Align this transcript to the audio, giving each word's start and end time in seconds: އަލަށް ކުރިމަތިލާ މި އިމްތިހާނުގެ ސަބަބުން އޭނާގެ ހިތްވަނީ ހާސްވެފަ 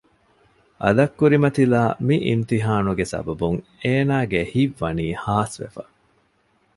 އަލަށް 0.83 1.15
ކުރިމަތިލާ 1.19 1.81
މި 2.05 2.15
އިމްތިހާނުގެ 2.27 3.05
ސަބަބުން 3.11 3.59
އޭނާގެ 3.83 4.41
ހިތްވަނީ 4.53 5.07
ހާސްވެފަ 5.23 5.83